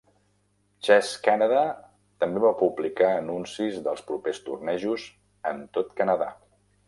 "Chess 0.85 1.09
Canada" 1.27 1.59
també 2.23 2.41
va 2.45 2.53
publicar 2.61 3.11
anuncis 3.17 3.77
dels 3.89 4.03
propers 4.09 4.41
tornejos 4.49 5.07
en 5.51 5.61
tot 5.79 5.93
Canadà. 6.01 6.35